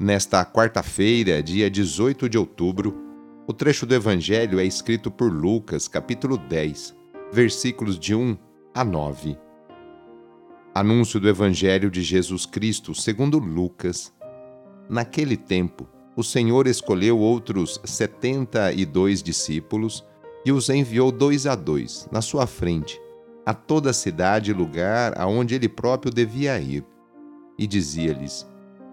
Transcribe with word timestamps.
Nesta 0.00 0.44
quarta-feira, 0.44 1.42
dia 1.42 1.68
18 1.68 2.28
de 2.28 2.38
outubro, 2.38 2.96
o 3.48 3.52
trecho 3.52 3.84
do 3.84 3.92
Evangelho 3.92 4.60
é 4.60 4.64
escrito 4.64 5.10
por 5.10 5.32
Lucas, 5.32 5.88
capítulo 5.88 6.38
10 6.38 6.94
versículos 7.32 7.98
de 7.98 8.14
1 8.14 8.38
a 8.72 8.84
9. 8.84 9.36
Anúncio 10.72 11.18
do 11.18 11.28
Evangelho 11.28 11.90
de 11.90 12.00
Jesus 12.00 12.46
Cristo 12.46 12.94
segundo 12.94 13.40
Lucas. 13.40 14.14
Naquele 14.88 15.36
tempo, 15.36 15.88
o 16.14 16.22
Senhor 16.22 16.68
escolheu 16.68 17.18
outros 17.18 17.80
setenta 17.84 18.72
e 18.72 18.86
dois 18.86 19.20
discípulos 19.20 20.06
e 20.46 20.52
os 20.52 20.68
enviou 20.68 21.10
dois 21.10 21.44
a 21.44 21.56
dois, 21.56 22.08
na 22.12 22.22
sua 22.22 22.46
frente, 22.46 23.00
a 23.44 23.52
toda 23.52 23.90
a 23.90 23.92
cidade 23.92 24.52
e 24.52 24.54
lugar 24.54 25.18
aonde 25.18 25.56
ele 25.56 25.68
próprio 25.68 26.12
devia 26.12 26.56
ir. 26.60 26.84
E 27.58 27.66
dizia-lhes: 27.66 28.46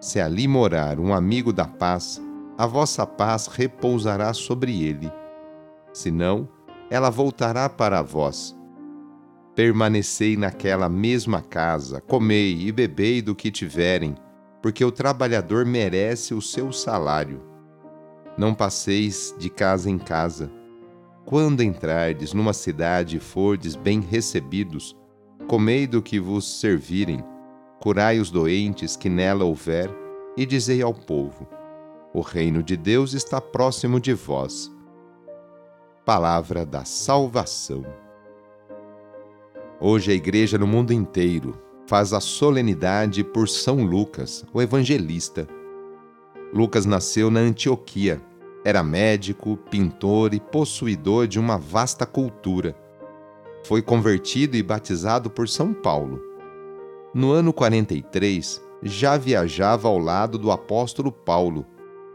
Se 0.00 0.20
ali 0.20 0.46
morar 0.46 0.98
um 1.00 1.12
amigo 1.12 1.52
da 1.52 1.66
paz, 1.66 2.20
a 2.56 2.66
vossa 2.66 3.06
paz 3.06 3.46
repousará 3.46 4.32
sobre 4.32 4.82
ele 4.82 5.10
senão 5.98 6.48
ela 6.90 7.10
voltará 7.10 7.68
para 7.68 8.02
vós. 8.02 8.56
Permanecei 9.54 10.36
naquela 10.36 10.88
mesma 10.88 11.42
casa, 11.42 12.00
comei 12.00 12.66
e 12.66 12.72
bebei 12.72 13.20
do 13.20 13.34
que 13.34 13.50
tiverem, 13.50 14.14
porque 14.62 14.84
o 14.84 14.92
trabalhador 14.92 15.66
merece 15.66 16.32
o 16.32 16.40
seu 16.40 16.72
salário. 16.72 17.42
Não 18.36 18.54
passeis 18.54 19.34
de 19.38 19.50
casa 19.50 19.90
em 19.90 19.98
casa. 19.98 20.50
Quando 21.24 21.62
entrardes 21.62 22.32
numa 22.32 22.52
cidade 22.52 23.16
e 23.16 23.20
fordes 23.20 23.74
bem 23.74 24.00
recebidos, 24.00 24.96
comei 25.48 25.86
do 25.86 26.00
que 26.00 26.20
vos 26.20 26.60
servirem, 26.60 27.22
curai 27.80 28.18
os 28.18 28.30
doentes 28.30 28.96
que 28.96 29.08
nela 29.08 29.44
houver, 29.44 29.90
e 30.36 30.46
dizei 30.46 30.82
ao 30.82 30.94
povo: 30.94 31.46
O 32.12 32.20
reino 32.20 32.62
de 32.62 32.76
Deus 32.76 33.12
está 33.12 33.40
próximo 33.40 34.00
de 34.00 34.14
vós 34.14 34.70
palavra 36.08 36.64
da 36.64 36.86
salvação. 36.86 37.84
Hoje 39.78 40.10
a 40.10 40.14
igreja 40.14 40.56
no 40.56 40.66
mundo 40.66 40.90
inteiro 40.90 41.60
faz 41.86 42.14
a 42.14 42.18
solenidade 42.18 43.22
por 43.22 43.46
São 43.46 43.84
Lucas, 43.84 44.42
o 44.50 44.62
evangelista. 44.62 45.46
Lucas 46.50 46.86
nasceu 46.86 47.30
na 47.30 47.40
Antioquia. 47.40 48.22
Era 48.64 48.82
médico, 48.82 49.58
pintor 49.70 50.32
e 50.32 50.40
possuidor 50.40 51.26
de 51.26 51.38
uma 51.38 51.58
vasta 51.58 52.06
cultura. 52.06 52.74
Foi 53.66 53.82
convertido 53.82 54.56
e 54.56 54.62
batizado 54.62 55.28
por 55.28 55.46
São 55.46 55.74
Paulo. 55.74 56.22
No 57.14 57.32
ano 57.32 57.54
43, 57.54 58.62
já 58.82 59.16
viajava 59.16 59.88
ao 59.88 59.98
lado 59.98 60.36
do 60.36 60.50
apóstolo 60.50 61.10
Paulo, 61.10 61.64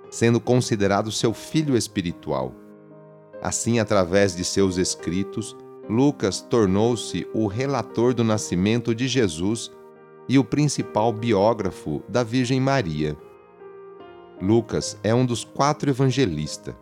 sendo 0.10 0.40
considerado 0.40 1.12
seu 1.12 1.34
filho 1.34 1.76
espiritual. 1.76 2.54
Assim, 3.42 3.80
através 3.80 4.36
de 4.36 4.44
seus 4.44 4.78
escritos, 4.78 5.58
Lucas 5.90 6.42
tornou-se 6.42 7.28
o 7.34 7.48
relator 7.48 8.14
do 8.14 8.24
nascimento 8.24 8.94
de 8.94 9.08
Jesus 9.08 9.72
e 10.30 10.38
o 10.38 10.44
principal 10.44 11.12
biógrafo 11.12 12.04
da 12.08 12.24
Virgem 12.24 12.62
Maria. 12.62 13.18
Lucas 14.40 14.98
é 15.04 15.14
um 15.14 15.26
dos 15.26 15.44
quatro 15.44 15.90
evangelistas. 15.90 16.76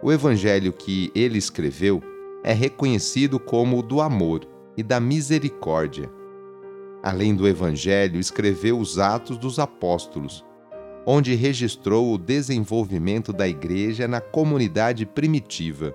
O 0.00 0.12
evangelho 0.12 0.72
que 0.72 1.10
ele 1.12 1.38
escreveu 1.38 2.00
é 2.44 2.52
reconhecido 2.52 3.40
como 3.40 3.80
o 3.80 3.82
do 3.82 4.00
amor 4.00 4.46
e 4.76 4.82
da 4.82 5.00
misericórdia. 5.00 6.17
Além 7.02 7.34
do 7.34 7.46
evangelho, 7.46 8.18
escreveu 8.18 8.78
os 8.78 8.98
Atos 8.98 9.38
dos 9.38 9.58
Apóstolos, 9.58 10.44
onde 11.06 11.34
registrou 11.34 12.12
o 12.12 12.18
desenvolvimento 12.18 13.32
da 13.32 13.48
igreja 13.48 14.08
na 14.08 14.20
comunidade 14.20 15.06
primitiva. 15.06 15.94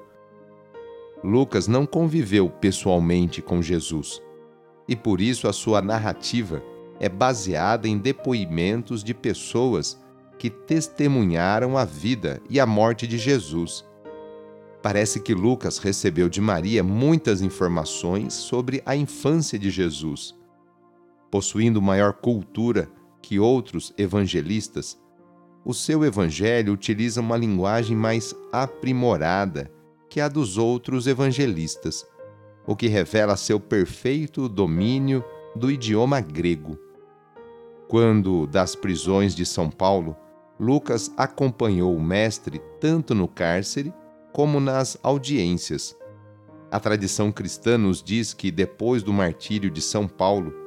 Lucas 1.24 1.68
não 1.68 1.86
conviveu 1.86 2.50
pessoalmente 2.50 3.42
com 3.42 3.62
Jesus, 3.62 4.22
e 4.88 4.96
por 4.96 5.22
isso 5.22 5.47
a 5.47 5.53
sua 5.53 5.81
narrativa 5.81 6.63
é 7.00 7.09
baseada 7.09 7.88
em 7.88 7.97
depoimentos 7.97 9.03
de 9.03 9.13
pessoas 9.13 10.02
que 10.38 10.50
testemunharam 10.50 11.78
a 11.78 11.86
vida 11.86 12.42
e 12.50 12.59
a 12.59 12.66
morte 12.66 13.08
de 13.08 13.18
Jesus. 13.18 13.86
Parece 14.81 15.22
que 15.22 15.34
Lucas 15.34 15.78
recebeu 15.78 16.28
de 16.28 16.42
Maria 16.42 16.84
muitas 16.84 17.42
informações 17.42 18.34
sobre 18.34 18.81
a 18.86 18.96
infância 18.96 19.58
de 19.58 19.69
Jesus. 19.69 20.36
Possuindo 21.34 21.82
maior 21.82 22.14
cultura 22.14 22.88
que 23.20 23.40
outros 23.40 23.92
evangelistas, 23.98 25.02
o 25.66 25.74
seu 25.74 26.06
evangelho 26.06 26.72
utiliza 26.72 27.22
uma 27.22 27.36
linguagem 27.36 27.98
mais 27.98 28.36
aprimorada 28.52 29.72
que 30.08 30.22
a 30.22 30.28
dos 30.28 30.60
outros 30.60 31.08
evangelistas, 31.08 32.06
o 32.68 32.76
que 32.76 32.86
revela 32.88 33.36
seu 33.36 33.60
perfeito 33.60 34.48
domínio 34.48 35.26
do 35.56 35.72
idioma 35.72 36.22
grego. 36.22 36.78
Quando 37.88 38.46
das 38.46 38.75
prisões 38.75 39.34
de 39.34 39.44
São 39.44 39.72
Paulo, 39.72 40.16
Lucas 40.60 41.12
acompanhou 41.18 41.98
o 41.98 42.00
mestre 42.00 42.62
tanto 42.80 43.16
no 43.16 43.28
cárcere 43.28 43.92
como 44.31 44.60
nas 44.60 45.00
audiências. 45.02 45.98
A 46.69 46.80
tradição 46.80 47.31
cristã 47.31 47.75
nos 47.75 48.04
diz 48.04 48.36
que 48.36 48.52
depois 48.52 49.02
do 49.02 49.12
martírio 49.12 49.72
de 49.72 49.81
São 49.81 50.07
Paulo, 50.07 50.62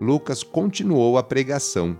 Lucas 0.00 0.42
continuou 0.42 1.18
a 1.18 1.22
pregação 1.22 1.96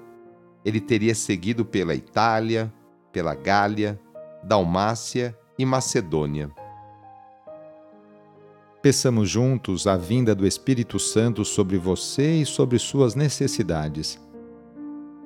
ele 0.65 0.81
teria 0.81 1.15
seguido 1.15 1.65
pela 1.65 1.95
Itália, 1.95 2.73
pela 3.13 3.35
Gália, 3.35 3.99
Dalmácia 4.43 5.37
e 5.59 5.65
Macedônia. 5.65 6.51
Peçamos 8.83 9.29
juntos 9.29 9.87
a 9.87 9.97
vinda 9.97 10.35
do 10.35 10.47
Espírito 10.47 10.99
Santo 10.99 11.45
sobre 11.45 11.77
você 11.77 12.37
e 12.37 12.47
sobre 12.47 12.79
suas 12.79 13.15
necessidades. 13.15 14.19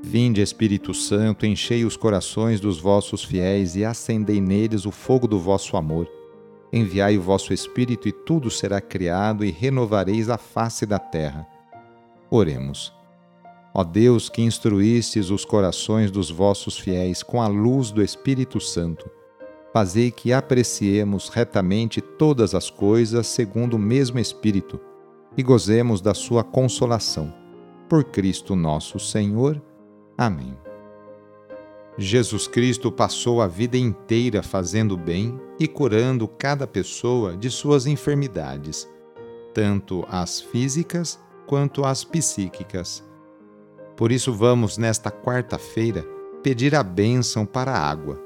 Vinde, 0.03 0.43
Espírito 0.43 0.93
Santo, 0.93 1.47
enchei 1.47 1.85
os 1.85 1.97
corações 1.97 2.61
dos 2.61 2.79
vossos 2.79 3.25
fiéis 3.25 3.75
e 3.77 3.85
acendei 3.85 4.41
neles 4.41 4.85
o 4.85 4.91
fogo 4.91 5.27
do 5.27 5.38
vosso 5.38 5.77
amor. 5.77 6.09
Enviai 6.73 7.17
o 7.17 7.23
vosso 7.23 7.55
Espírito 7.55 8.09
e 8.09 8.12
tudo 8.12 8.50
será 8.50 8.81
criado 8.81 9.44
e 9.44 9.50
renovareis 9.50 10.29
a 10.29 10.37
face 10.37 10.85
da 10.85 10.99
terra. 10.99 11.54
Oremos. 12.37 12.93
Ó 13.73 13.85
Deus, 13.85 14.29
que 14.29 14.43
instruístes 14.43 15.31
os 15.31 15.45
corações 15.45 16.11
dos 16.11 16.33
vossos 16.33 16.77
fiéis 16.77 17.23
com 17.23 17.41
a 17.41 17.47
luz 17.47 17.93
do 17.93 18.03
Espírito 18.03 18.59
Santo, 18.59 19.09
fazei 19.73 20.11
que 20.11 20.33
apreciemos 20.33 21.29
retamente 21.29 22.01
todas 22.01 22.53
as 22.53 22.71
coisas 22.71 23.29
segundo 23.29 23.75
o 23.75 23.79
mesmo 23.79 24.19
Espírito 24.19 24.81
e 25.37 25.45
gozemos 25.45 26.01
da 26.01 26.13
sua 26.13 26.43
consolação. 26.43 27.33
Por 27.89 28.03
Cristo 28.03 28.57
nosso 28.57 28.99
Senhor. 28.99 29.63
Amém. 30.19 30.59
Jesus 31.97 32.49
Cristo 32.49 32.91
passou 32.91 33.41
a 33.41 33.47
vida 33.47 33.77
inteira 33.77 34.43
fazendo 34.43 34.97
bem 34.97 35.39
e 35.57 35.69
curando 35.69 36.27
cada 36.27 36.67
pessoa 36.67 37.37
de 37.37 37.49
suas 37.49 37.87
enfermidades, 37.87 38.89
tanto 39.53 40.05
as 40.09 40.41
físicas 40.41 41.23
quanto 41.46 41.85
as 41.85 42.05
psíquicas. 42.05 43.05
Por 43.96 44.11
isso, 44.11 44.32
vamos, 44.32 44.76
nesta 44.76 45.11
quarta-feira, 45.11 46.05
pedir 46.43 46.75
a 46.75 46.82
bênção 46.82 47.46
para 47.46 47.73
a 47.73 47.91
água, 47.91 48.20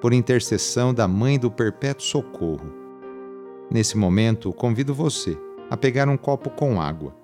por 0.00 0.12
intercessão 0.12 0.92
da 0.92 1.08
Mãe 1.08 1.38
do 1.38 1.50
Perpétuo 1.50 2.04
Socorro. 2.04 2.72
Nesse 3.70 3.96
momento, 3.96 4.52
convido 4.52 4.94
você 4.94 5.36
a 5.70 5.76
pegar 5.76 6.08
um 6.08 6.16
copo 6.16 6.50
com 6.50 6.80
água, 6.80 7.16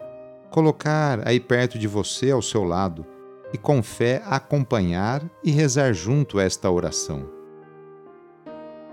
colocar 0.50 1.26
aí 1.28 1.38
perto 1.38 1.78
de 1.78 1.86
você, 1.86 2.30
ao 2.30 2.42
seu 2.42 2.64
lado, 2.64 3.06
e 3.52 3.58
com 3.58 3.82
fé 3.82 4.22
acompanhar 4.24 5.22
e 5.42 5.50
rezar 5.50 5.92
junto 5.92 6.40
esta 6.40 6.70
oração. 6.70 7.28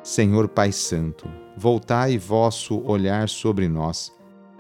Senhor 0.04 0.48
Pai 0.48 0.72
Santo, 0.72 1.28
voltai 1.56 2.18
vosso 2.18 2.82
olhar 2.86 3.28
sobre 3.30 3.68
nós, 3.68 4.14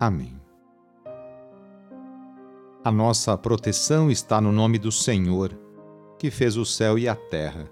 Amém. 0.00 0.38
A 2.84 2.92
nossa 2.92 3.36
proteção 3.36 4.10
está 4.10 4.40
no 4.40 4.52
nome 4.52 4.78
do 4.78 4.92
Senhor, 4.92 5.58
que 6.18 6.30
fez 6.30 6.56
o 6.56 6.64
céu 6.64 6.98
e 6.98 7.08
a 7.08 7.16
terra. 7.16 7.68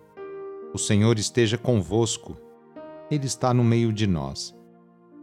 O 0.75 0.79
Senhor 0.79 1.19
esteja 1.19 1.57
convosco, 1.57 2.37
Ele 3.11 3.27
está 3.27 3.55
no 3.55 3.63
meio 3.63 3.93
de 3.93 4.07
nós. 4.07 4.55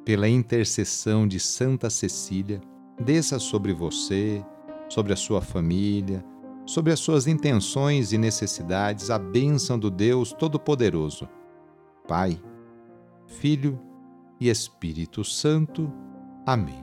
Pela 0.06 0.30
intercessão 0.30 1.28
de 1.28 1.40
Santa 1.40 1.90
Cecília, 1.90 2.62
desça 3.00 3.38
sobre 3.38 3.74
você, 3.74 4.44
sobre 4.88 5.12
a 5.12 5.18
sua 5.18 5.42
família, 5.42 6.24
sobre 6.66 6.94
as 6.94 7.00
suas 7.00 7.28
intenções 7.28 8.14
e 8.14 8.18
necessidades 8.18 9.10
a 9.10 9.20
bênção 9.20 9.78
do 9.78 9.92
Deus 9.92 10.32
Todo-Poderoso, 10.32 11.28
Pai, 12.08 12.42
Filho 13.28 13.80
e 14.40 14.50
Espírito 14.50 15.24
Santo. 15.24 15.92
Amém. 16.46 16.83